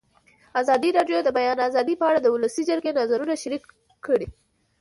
[0.61, 3.63] ازادي راډیو د د بیان آزادي په اړه د ولسي جرګې نظرونه شریک
[4.05, 4.27] کړي.